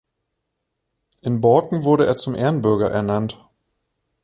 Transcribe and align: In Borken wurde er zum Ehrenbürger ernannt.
In 1.21 1.41
Borken 1.41 1.83
wurde 1.83 2.07
er 2.07 2.15
zum 2.17 2.33
Ehrenbürger 2.33 2.89
ernannt. 2.89 3.37